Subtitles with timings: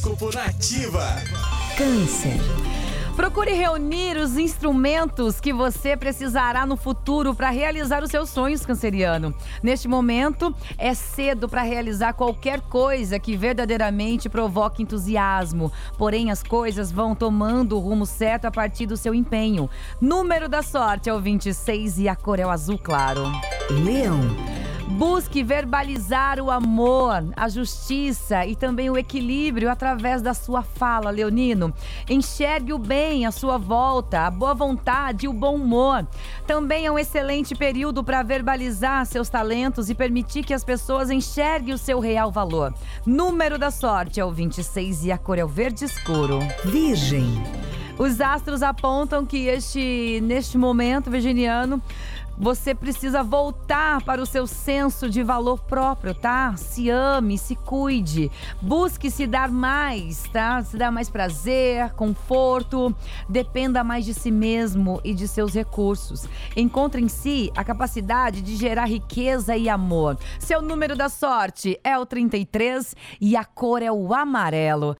[0.00, 1.04] Horóscopo Nativa.
[1.76, 2.40] Câncer.
[3.14, 9.34] Procure reunir os instrumentos que você precisará no futuro para realizar os seus sonhos, canceriano.
[9.62, 15.70] Neste momento, é cedo para realizar qualquer coisa que verdadeiramente provoque entusiasmo.
[15.98, 19.68] Porém, as coisas vão tomando o rumo certo a partir do seu empenho.
[20.00, 23.24] Número da sorte é o 26 e a cor é o azul claro.
[23.68, 24.59] Leão.
[24.90, 31.72] Busque verbalizar o amor, a justiça e também o equilíbrio através da sua fala, Leonino.
[32.08, 36.06] Enxergue o bem à sua volta, a boa vontade e o bom humor.
[36.46, 41.74] Também é um excelente período para verbalizar seus talentos e permitir que as pessoas enxerguem
[41.74, 42.74] o seu real valor.
[43.06, 46.40] Número da sorte é o 26 e a cor é o verde escuro.
[46.64, 47.59] Virgem.
[48.00, 51.82] Os astros apontam que este, neste momento, virginiano,
[52.40, 56.56] você precisa voltar para o seu senso de valor próprio, tá?
[56.56, 58.30] Se ame, se cuide,
[58.62, 60.64] busque se dar mais, tá?
[60.64, 62.96] Se dar mais prazer, conforto,
[63.28, 66.26] dependa mais de si mesmo e de seus recursos.
[66.56, 70.18] Encontre em si a capacidade de gerar riqueza e amor.
[70.38, 74.88] Seu número da sorte é o 33 e a cor é o amarelo.